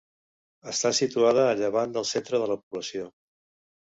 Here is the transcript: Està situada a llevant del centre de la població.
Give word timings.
Està 0.69 0.91
situada 0.99 1.43
a 1.49 1.59
llevant 1.59 1.93
del 1.97 2.07
centre 2.13 2.39
de 2.45 2.47
la 2.53 2.57
població. 2.63 3.05